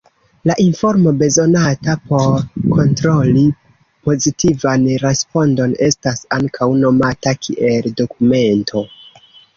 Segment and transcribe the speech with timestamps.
[0.49, 2.39] La informo bezonata por
[2.71, 3.43] kontroli
[4.09, 8.85] pozitivan respondon estas ankaŭ nomata kiel "dokumento".